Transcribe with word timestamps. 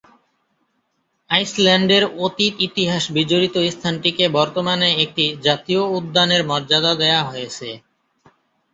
আইসল্যান্ডের 1.29 2.03
অতীত 2.19 2.53
ইতিহাস-বিজড়িত 2.67 3.55
স্থানটিকে 3.71 4.25
বর্তমানে 4.37 4.89
একটি 5.03 5.25
জাতীয় 5.45 5.81
উদ্যানের 5.97 6.41
মর্যাদা 6.45 6.91
দেয়া 7.01 7.21
হয়েছে। 7.23 7.69